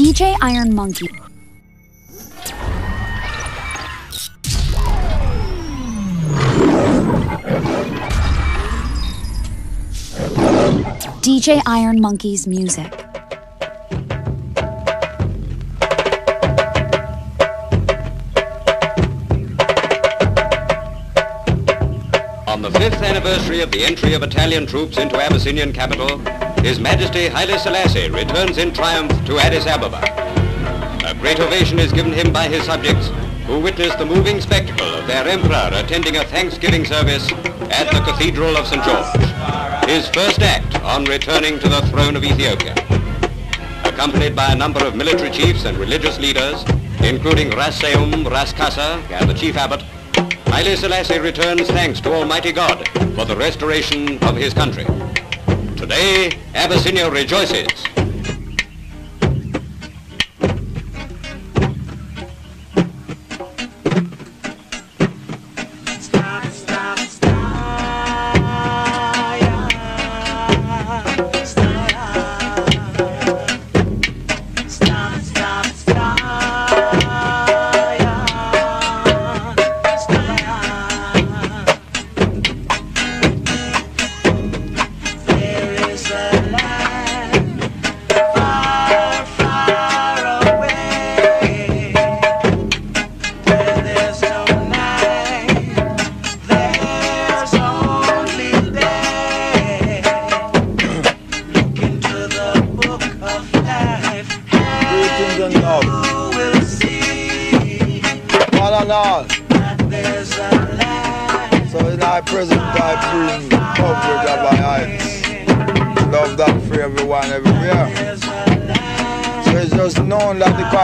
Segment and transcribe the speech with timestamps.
[0.00, 1.08] DJ Iron Monkey.
[11.20, 12.90] DJ Iron Monkey's music.
[22.46, 26.22] On the fifth anniversary of the entry of Italian troops into Abyssinian capital,
[26.62, 30.00] His Majesty Haile Selassie returns in triumph to Addis Ababa.
[31.06, 33.08] A great ovation is given him by his subjects,
[33.46, 37.32] who witness the moving spectacle of their emperor attending a Thanksgiving service
[37.70, 38.84] at the Cathedral of St.
[38.84, 42.74] George, his first act on returning to the throne of Ethiopia.
[43.84, 46.62] Accompanied by a number of military chiefs and religious leaders,
[47.02, 49.80] including Ras Seyum, Ras Kasa, and the chief abbot,
[50.52, 54.84] Haile Selassie returns thanks to Almighty God for the restoration of his country.
[55.90, 57.66] Today, Abyssinia rejoices.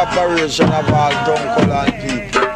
[0.07, 2.47] That the corporation of all Dunkel and people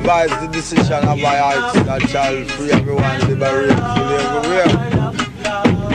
[0.00, 4.72] advise the decision of my heights that shall free everyone liberate fully everywhere.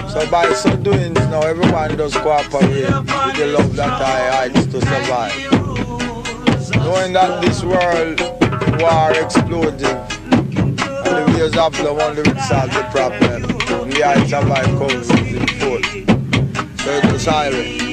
[0.10, 4.80] So by so doing now everyone does cooperate with the love that I heights to
[4.82, 5.52] survive.
[6.84, 8.22] Knowing that this world
[8.80, 13.42] war exploding and the ways of love only will solve the problem.
[13.90, 15.84] We have my cause in full.
[16.78, 17.85] So it's was siren.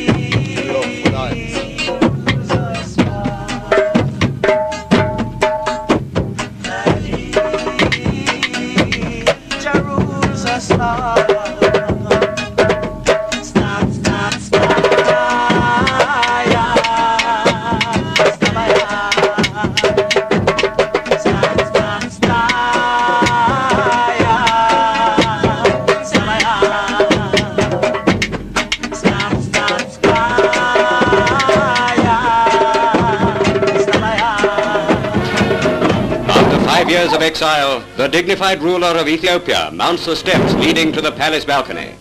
[37.02, 41.44] Years of exile, the dignified ruler of Ethiopia mounts the steps leading to the palace
[41.44, 41.96] balcony.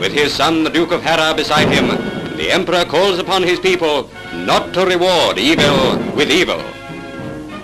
[0.00, 1.88] With his son, the Duke of Harar, beside him,
[2.38, 6.64] the emperor calls upon his people not to reward evil with evil.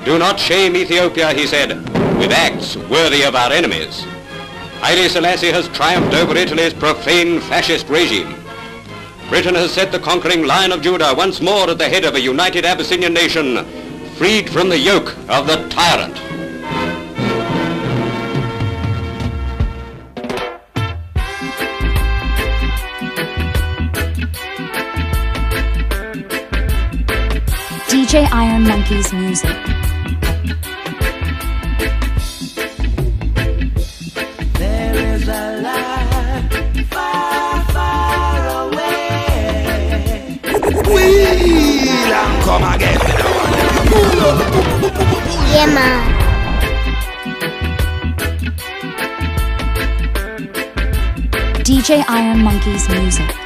[0.05, 1.71] Do not shame Ethiopia, he said,
[2.19, 4.05] with acts worthy of our enemies.
[4.83, 8.35] Haile Selassie has triumphed over Italy's profane fascist regime.
[9.31, 12.21] Britain has set the conquering Lion of Judah once more at the head of a
[12.21, 13.65] united Abyssinian nation,
[14.17, 16.21] freed from the yoke of the tyrant.
[28.11, 29.57] DJ Iron Monkey's music.
[34.59, 40.41] There is a light far, far away.
[40.91, 42.99] Wheel and come again.
[45.55, 46.01] Yeah, man.
[51.63, 53.40] DJ Iron Monkey's music.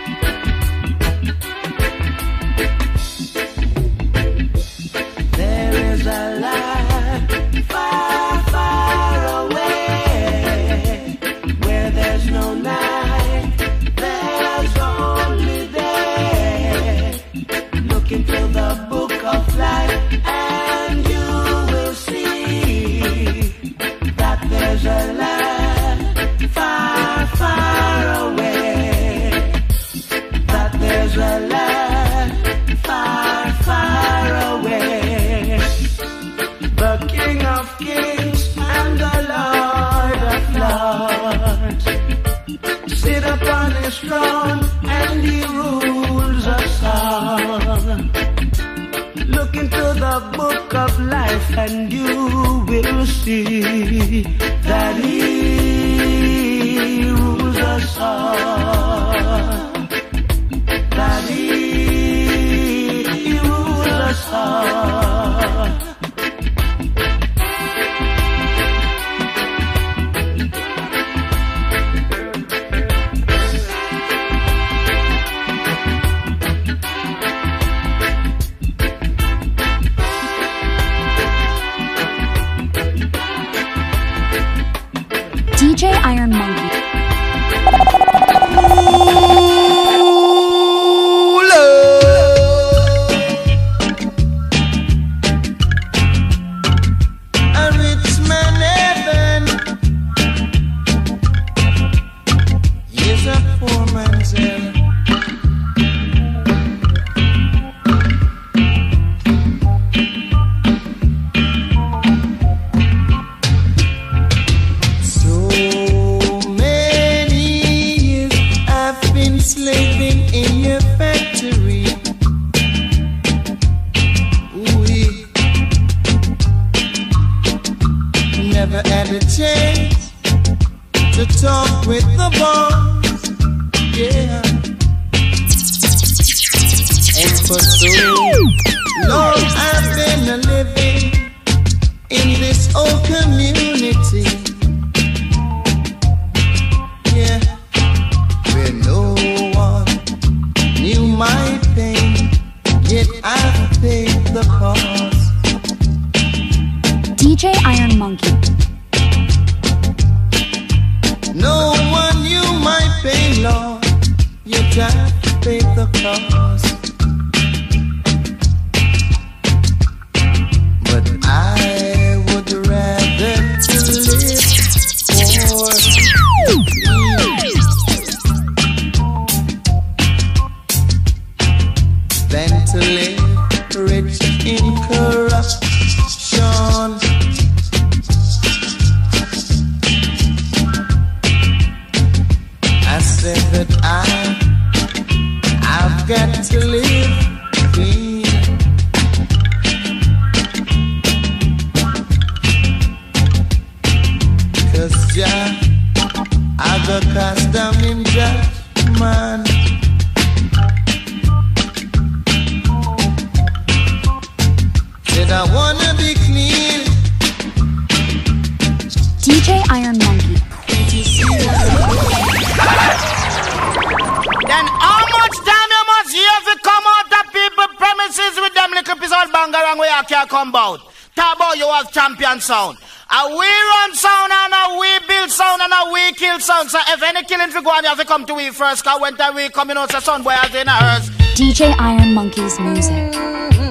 [238.14, 240.70] come to we first, cause when time we come, you know, so boy in a
[240.70, 241.10] hearse.
[241.34, 243.12] DJ Iron Monkey's music.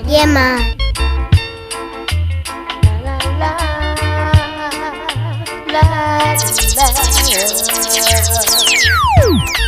[0.06, 0.78] Yeah, man.
[3.06, 3.58] La, la,
[9.48, 9.63] la,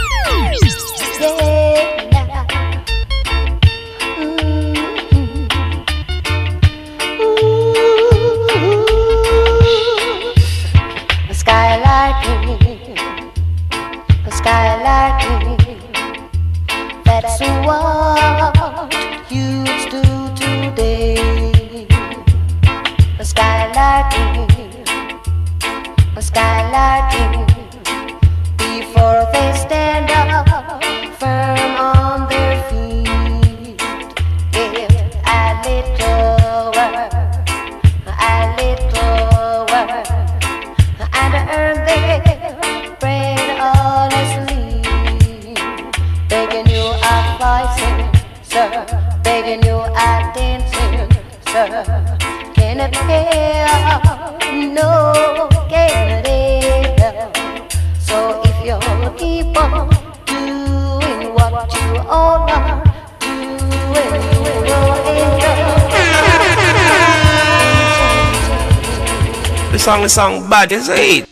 [70.05, 71.25] me song bad, is it?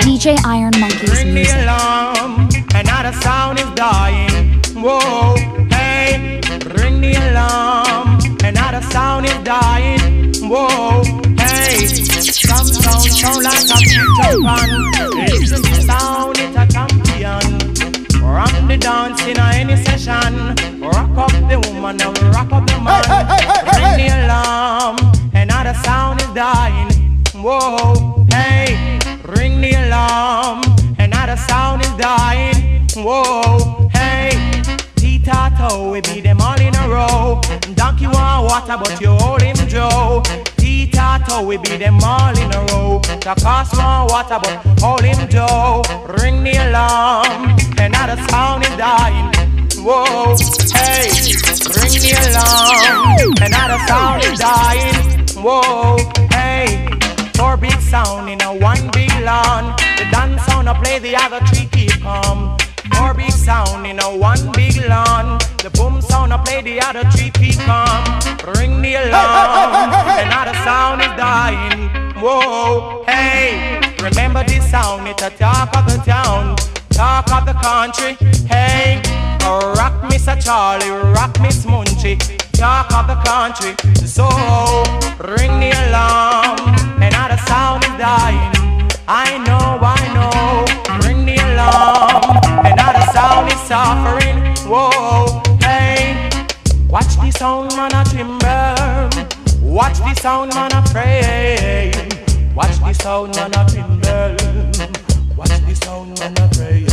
[0.00, 1.54] DJ Iron Monkey's ring music.
[1.54, 2.48] The alarm.
[2.74, 4.60] Another sound is dying.
[4.74, 5.36] Whoa.
[5.70, 6.40] Hey,
[6.78, 8.18] ring the alarm.
[8.42, 10.32] Another sound is dying.
[10.50, 11.04] Whoa.
[11.38, 13.76] Hey, some sound sound like a
[15.26, 15.82] pizza pan.
[15.82, 16.71] Sound, it's a
[18.92, 20.32] dance in a any session.
[20.80, 23.02] Rock up the woman and rock up the man.
[23.78, 24.96] Ring the alarm,
[25.34, 26.90] another sound is dying.
[27.44, 28.98] Whoa, hey,
[29.36, 30.60] ring the alarm,
[30.98, 32.86] another sound is dying.
[32.96, 34.30] Whoa, hey,
[34.96, 37.40] T-Tato, we beat them all in a row.
[37.74, 40.22] Donkey want water, but you hold him Joe.
[40.86, 42.98] T-Tato, we beat them all in a row.
[42.98, 45.82] The cost want water, but hold him Joe.
[46.18, 49.30] Ring the alarm, another sound is dying.
[49.78, 50.34] Whoa,
[50.74, 51.06] hey,
[51.78, 55.24] ring the alarm, another sound is dying.
[55.36, 55.98] Whoa,
[56.32, 56.88] hey,
[57.36, 59.76] four big sound in a one big lawn.
[59.98, 62.58] The dance sound a play, the other three keep calm.
[62.94, 65.38] Four big sound in a one big lawn.
[65.62, 68.04] The boom sound a play, the other three keep calm.
[68.56, 69.92] Ring the alarm,
[70.26, 71.90] another sound is dying.
[72.22, 75.08] Whoa, hey, remember this sound?
[75.08, 76.56] It's a talk of the town,
[76.90, 78.14] talk of the country.
[78.48, 79.00] Hey,
[79.76, 80.34] rock Mr.
[80.42, 82.16] Charlie, rock Miss Munchie,
[82.52, 83.74] talk of the country.
[84.06, 84.26] So
[85.18, 86.58] ring the alarm,
[87.02, 88.52] another sound is dying.
[89.08, 90.64] I know, I know,
[91.06, 92.11] ring the alarm, another sound is
[93.72, 94.38] suffering.
[94.68, 96.28] Whoa, hey,
[96.90, 99.08] watch the sound man a timber,
[99.62, 101.90] watch the sound man a pray,
[102.54, 104.36] watch the sound man a timber,
[105.38, 106.84] watch the sound man a pray.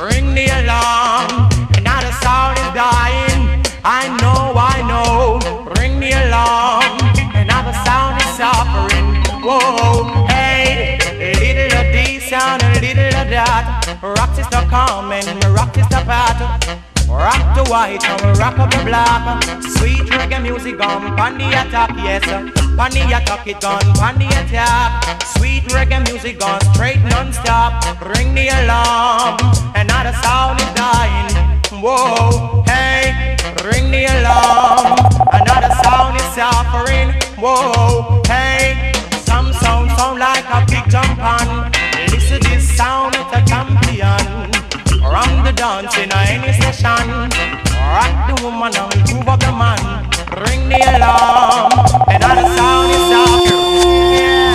[0.00, 3.42] Ring the alarm, another sound is dying.
[3.82, 5.40] I know, I know.
[5.80, 6.98] Ring the alarm,
[7.34, 9.08] another sound is suffering.
[9.42, 13.69] Whoa, hey, a little of this sound, a little of that.
[14.02, 16.40] Rock is the calm and rock is the pat.
[17.06, 19.44] Rock the white and rock up the black.
[19.76, 22.24] Sweet reggae music gone, pan the attack, yes.
[22.24, 25.22] Pan the attack, it gone, pan the attack.
[25.36, 28.00] Sweet reggae music gone, straight non-stop.
[28.16, 29.36] Ring the alarm,
[29.76, 31.60] another sound is dying.
[31.82, 33.36] Whoa, hey,
[33.68, 34.96] ring the alarm,
[35.30, 37.12] another sound is suffering.
[37.36, 38.92] Whoa, hey,
[39.28, 41.79] some sound sound like a big jump on.
[43.10, 44.50] Listen this it's a champion.
[45.02, 47.08] Ram the dance in any session.
[47.90, 50.08] Rock the woman and move up the man.
[50.46, 51.72] Ring the alarm,
[52.08, 54.54] another sound is suffering.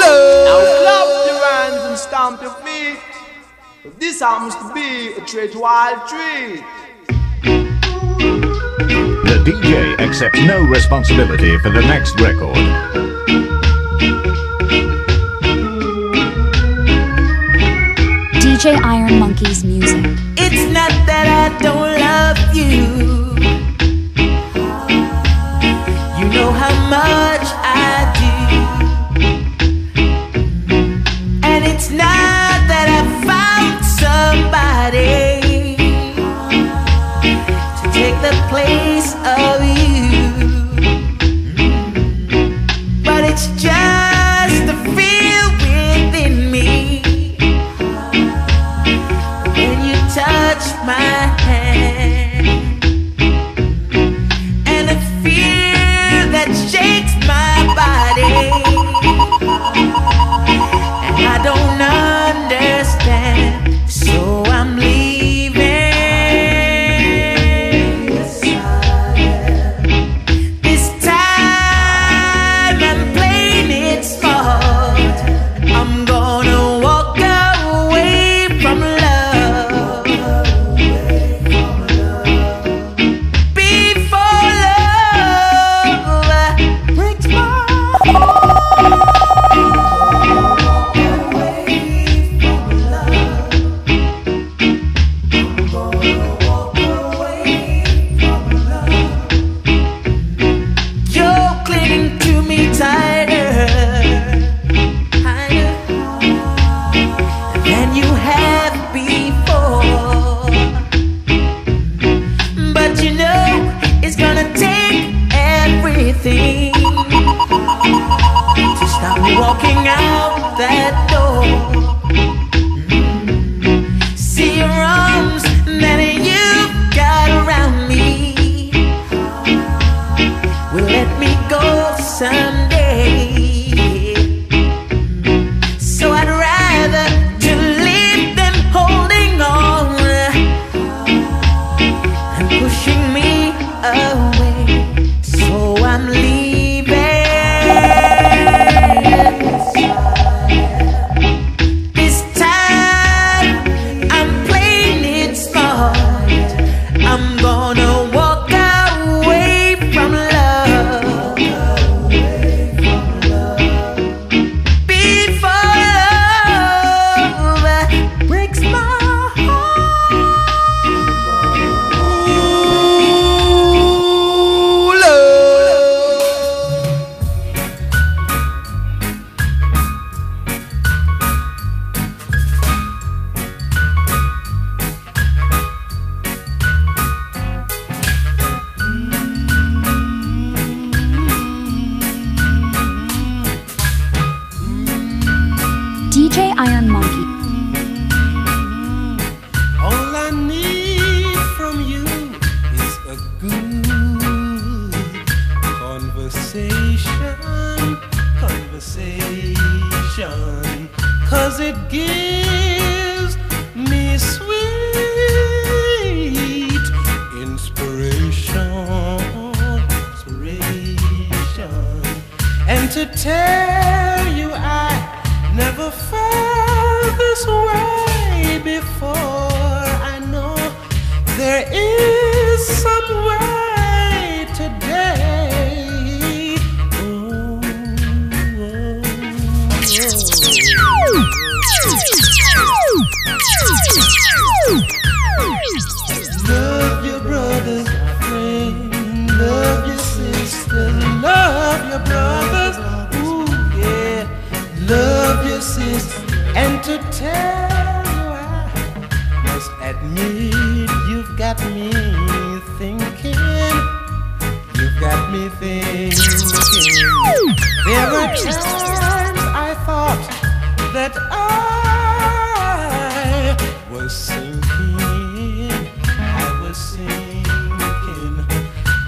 [0.00, 2.98] Now clap your hands and stamp your feet.
[3.98, 6.64] This happens to be a treat wild treat.
[9.24, 12.56] The DJ accepts no responsibility for the next record.
[18.66, 20.02] Iron Monkey's music.
[20.38, 22.80] It's not that I don't love you.
[26.18, 27.33] You know how much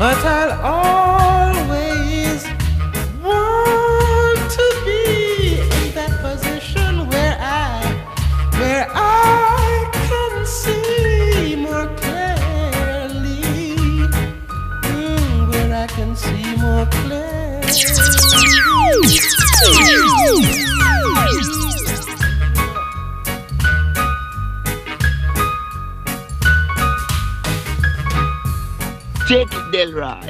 [0.07, 0.86] But I'll always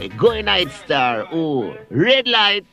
[0.08, 0.18] Delroy.
[0.18, 1.26] Go Night Star.
[1.34, 2.64] Ooh, red light.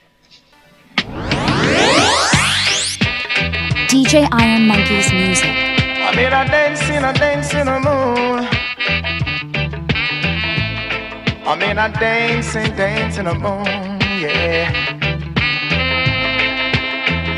[3.88, 5.46] DJ Iron Monkey's music.
[5.46, 8.48] I mean, I dance in a dance in the moon.
[11.46, 13.66] I mean, I dance and dance in the moon,
[14.20, 14.72] yeah.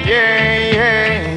[0.05, 1.35] Yeah, yeah, yeah.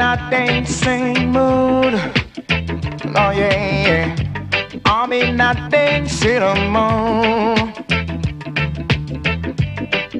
[0.00, 1.94] A dancing mood.
[3.14, 4.16] Oh, yeah, yeah.
[4.86, 7.58] I'm in a dancing mood.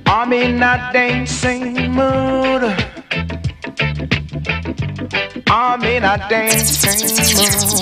[0.06, 2.62] I'm in a dancing mood.
[5.48, 7.80] I'm in a dancing mood.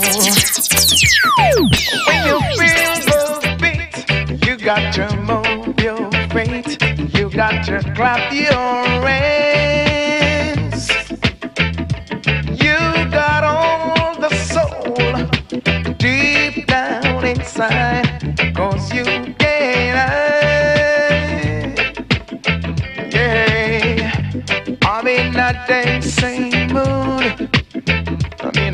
[2.06, 2.94] When you feel
[3.42, 6.80] the beat, you got to move your feet.
[7.14, 8.88] You got to clap your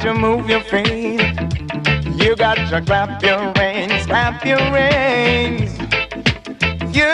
[0.00, 1.20] got to move your feet.
[2.16, 5.78] You got to clap your hands, clap your hands.
[6.94, 7.12] You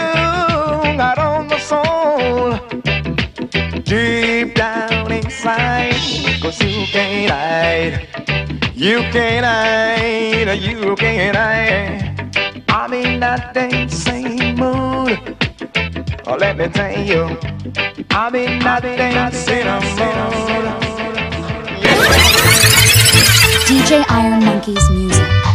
[0.96, 2.59] got on the soul
[3.83, 5.94] deep down inside,
[6.40, 8.72] cause you can't hide.
[8.75, 12.64] You can't hide, you can't hide.
[12.68, 15.18] I'm in that same mood.
[16.27, 17.37] Oh, let me tell you,
[18.11, 20.86] I'm in that same mood.
[23.66, 25.45] DJ Iron Monkey's music.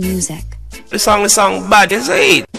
[0.00, 0.44] music.
[0.88, 2.49] The song is song bad, is it?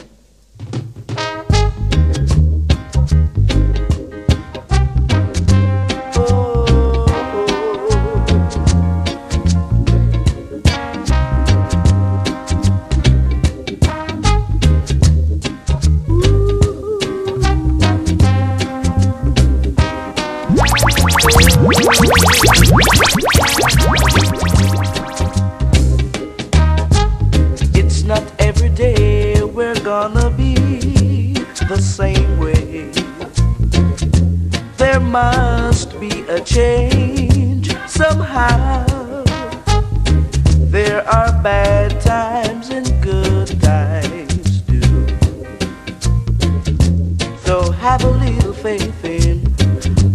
[47.81, 49.39] have a little faith in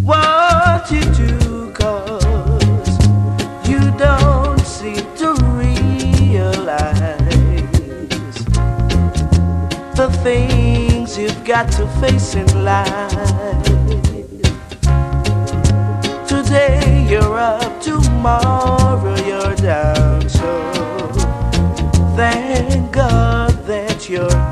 [0.05, 2.87] what you do, cause
[3.67, 7.17] you don't seem to realize
[9.97, 13.11] the things you've got to face in life.
[16.25, 20.71] Today you're up, tomorrow you're down, so
[22.15, 24.46] thank God that you're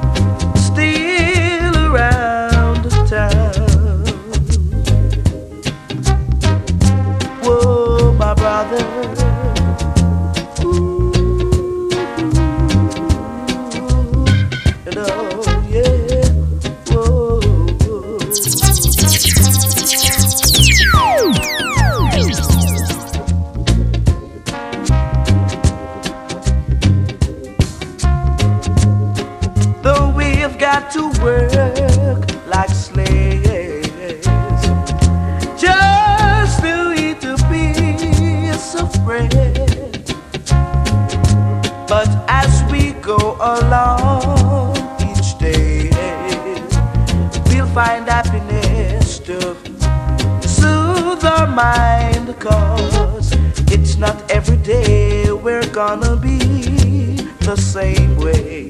[57.75, 58.69] same way.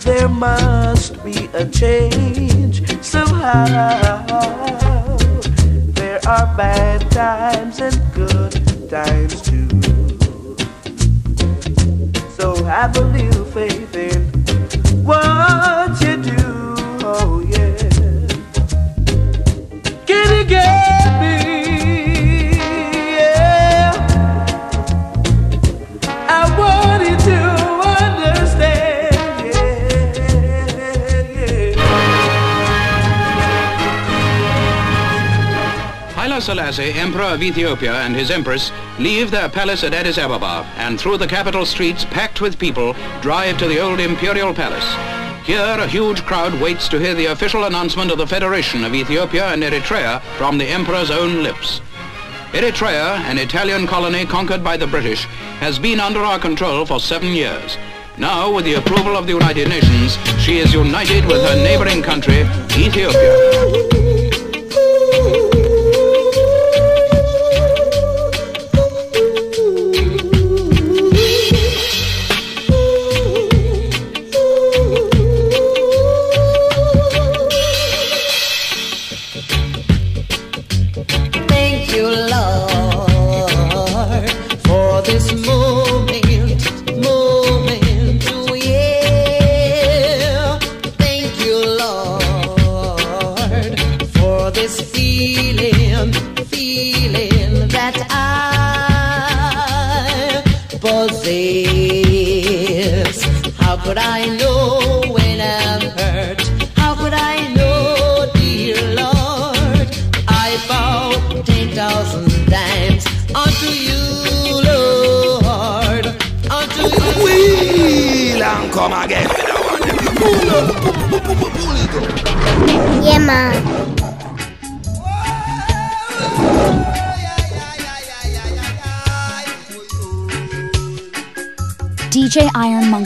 [0.00, 4.24] There must be a change somehow.
[5.92, 8.54] There are bad times and good
[8.88, 9.68] times too.
[12.38, 13.87] So have a little faith.
[36.48, 41.18] Selassie, Emperor of Ethiopia, and his empress leave their palace at Addis Ababa and through
[41.18, 44.88] the capital streets packed with people drive to the old imperial palace.
[45.44, 49.48] Here, a huge crowd waits to hear the official announcement of the Federation of Ethiopia
[49.48, 51.82] and Eritrea from the Emperor's own lips.
[52.52, 55.24] Eritrea, an Italian colony conquered by the British,
[55.60, 57.76] has been under our control for seven years.
[58.16, 62.40] Now, with the approval of the United Nations, she is united with her neighboring country,
[62.70, 64.07] Ethiopia.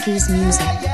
[0.04, 0.91] 90s music.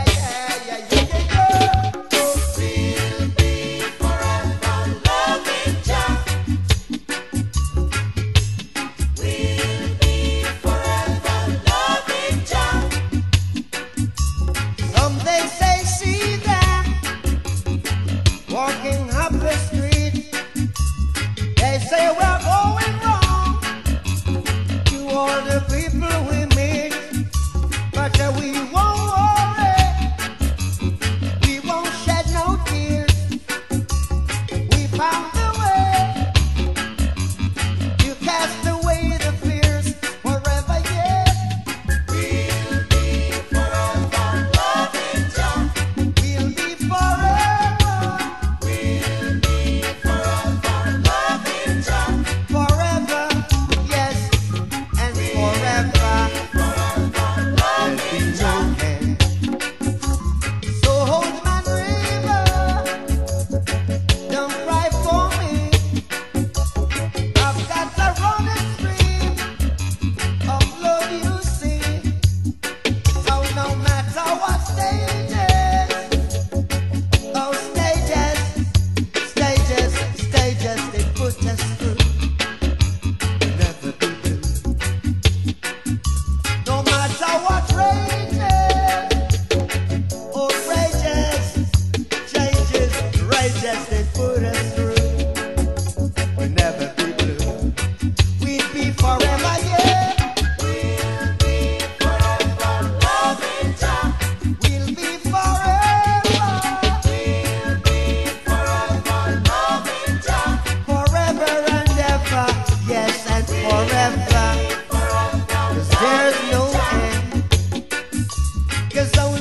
[118.98, 119.38] because was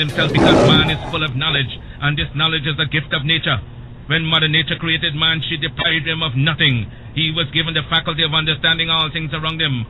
[0.00, 3.60] himself because man is full of knowledge, and this knowledge is a gift of nature.
[4.08, 6.90] When Mother Nature created man, she deprived him of nothing.
[7.14, 9.86] He was given the faculty of understanding all things around him.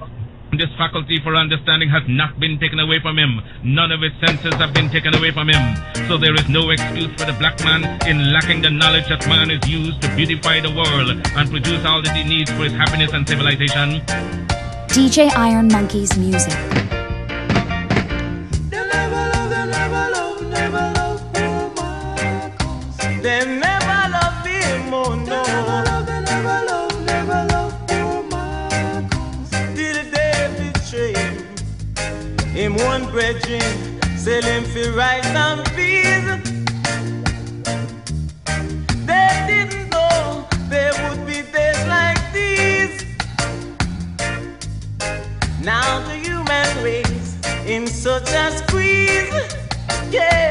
[0.53, 3.41] This faculty for understanding has not been taken away from him.
[3.63, 5.63] None of his senses have been taken away from him.
[6.09, 9.49] So there is no excuse for the black man in lacking the knowledge that man
[9.49, 13.13] is used to beautify the world and produce all that he needs for his happiness
[13.15, 14.03] and civilization.
[14.91, 16.90] DJ Iron Monkey's music.
[33.21, 36.25] Him one brethren, sell him for rice and peas.
[39.07, 43.05] They didn't know there would be days like these.
[45.63, 49.57] Now the human race in such a squeeze.
[50.11, 50.50] Yeah.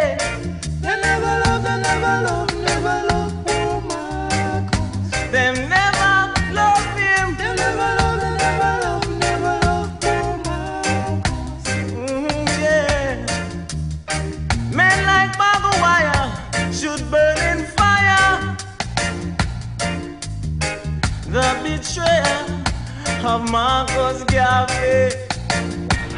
[23.24, 25.16] Of Marcus Garvey.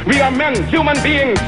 [0.05, 1.39] We are men, human beings,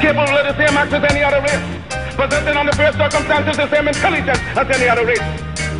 [0.00, 3.88] capable of the same acts as any other race, possessing under fair circumstances the same
[3.88, 5.20] intelligence as any other race.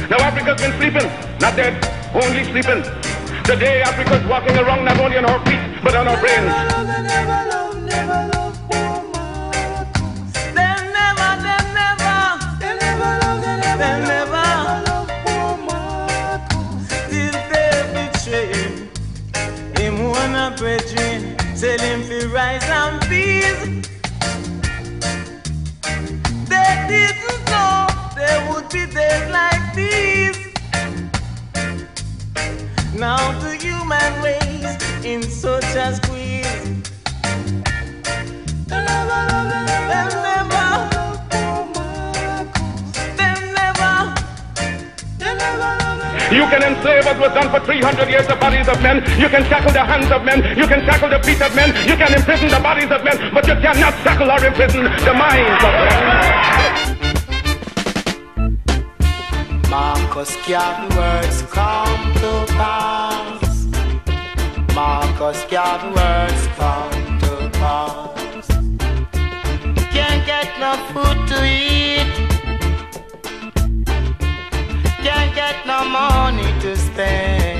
[0.09, 1.09] Now Africa's been sleeping,
[1.41, 1.77] not dead,
[2.15, 2.83] only sleeping.
[3.45, 6.53] Today Africa's walking around not only on her feet, but on her brains.
[6.53, 7.07] Them
[7.87, 8.38] never, them
[20.59, 23.89] brethren, sell him for rice and peas.
[26.49, 27.87] They didn't know
[28.17, 30.37] there would be days like these.
[32.95, 36.29] Now the human race in such a squeeze.
[46.39, 49.03] You can enslave what was done for 300 years the bodies of men.
[49.19, 50.39] You can shackle the hands of men.
[50.57, 51.75] You can shackle the feet of men.
[51.85, 53.35] You can imprison the bodies of men.
[53.35, 55.99] But you cannot shackle or imprison the minds of men.
[59.69, 63.67] Marcus Garvey words come to pass.
[64.77, 68.47] Marcus Garvey words come to pass.
[69.91, 71.68] Can't get no food to eat.
[75.09, 77.58] Can't get no money to spend.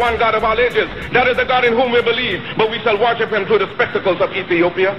[0.00, 0.88] One God of all ages.
[1.12, 3.72] That is the God in whom we believe, but we shall worship him through the
[3.74, 4.96] spectacles of Ethiopia.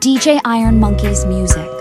[0.00, 1.77] DJ Iron Monkey's music.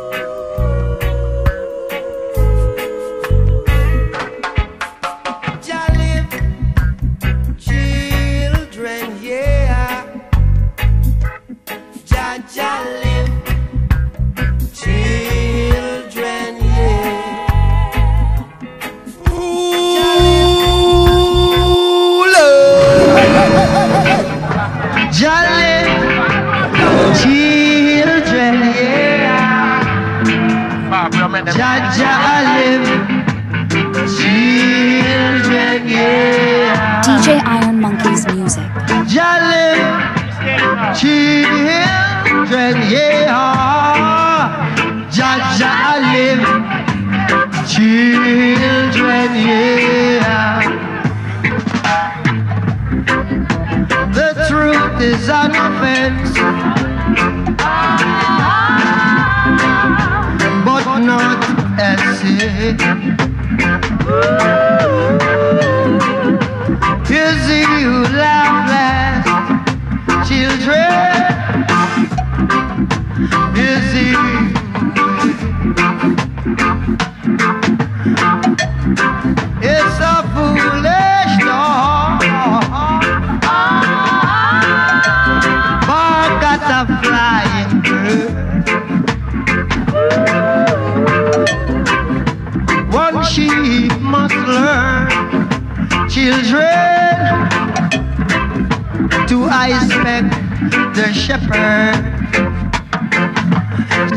[100.97, 101.93] The shepherd.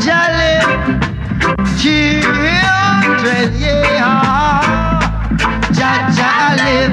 [0.01, 0.57] Jolly
[1.77, 4.97] children, yeah.
[5.77, 6.31] Ja ja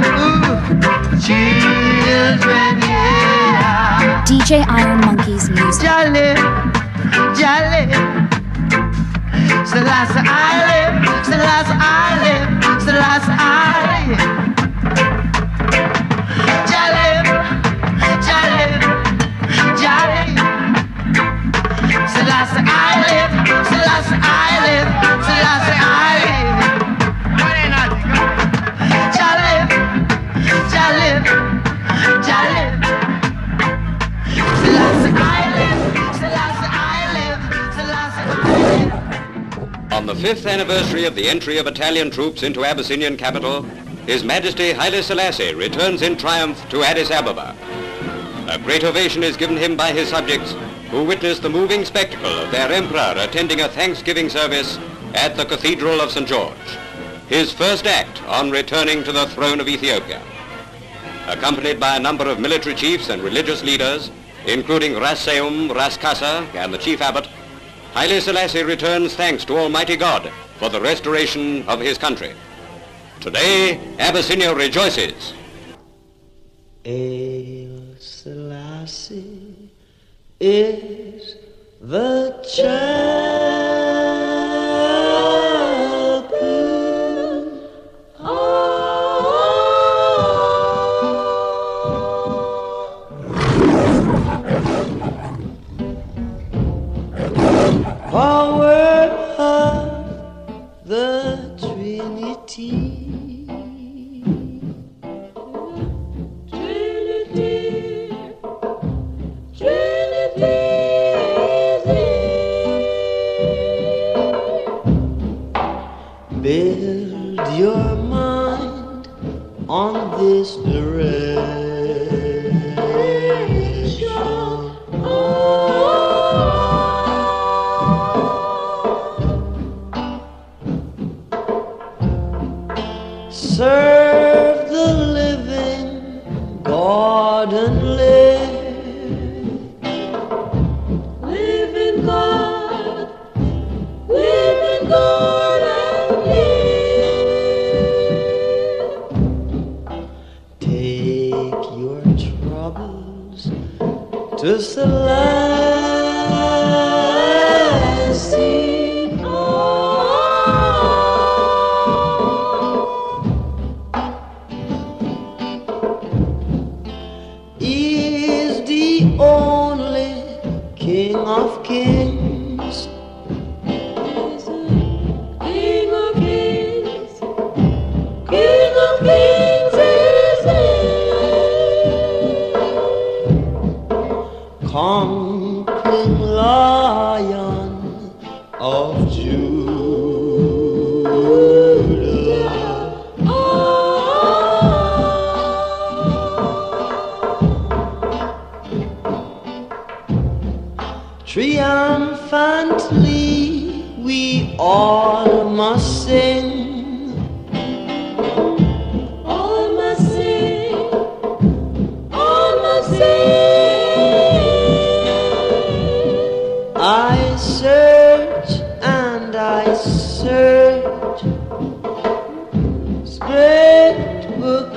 [0.05, 0.61] ooh,
[1.25, 4.23] children, yeah.
[4.27, 5.89] DJ Iron Monkey's music.
[5.89, 6.35] Jolly,
[7.39, 7.85] jolly.
[9.65, 13.38] Selassie I live, Selassie I live, Selassie
[39.91, 43.63] On the fifth anniversary of the entry of Italian troops into Abyssinian capital,
[44.07, 47.55] His Majesty Haile Selassie returns in triumph to Addis Ababa.
[48.49, 50.55] A great ovation is given him by his subjects,
[50.91, 54.79] who witnessed the moving spectacle of their emperor attending a Thanksgiving service
[55.15, 56.27] at the Cathedral of St.
[56.27, 56.57] George,
[57.29, 60.23] his first act on returning to the throne of Ethiopia.
[61.27, 64.11] Accompanied by a number of military chiefs and religious leaders,
[64.47, 67.27] including Ras Seyum, Ras Kasa, and the chief abbot,
[67.93, 72.33] Haile Selassie returns thanks to Almighty God for the restoration of his country.
[73.21, 75.35] Today, Abyssinia rejoices.
[76.85, 79.48] Hail Selassie
[80.41, 81.37] is
[81.81, 83.68] the champion.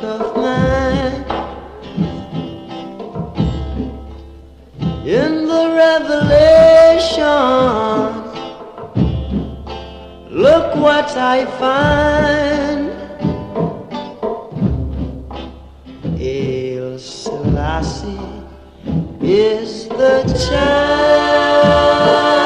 [0.03, 1.23] Of mine
[5.05, 7.21] in the revelation.
[10.29, 12.89] Look what I find.
[16.19, 16.97] El
[19.23, 22.40] is the chapel.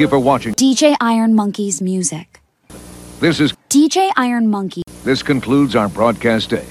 [0.00, 0.54] Thank you for watching.
[0.54, 2.40] DJ Iron Monkey's music.
[3.20, 4.80] This is DJ Iron Monkey.
[5.04, 6.64] this concludes our broadcast day.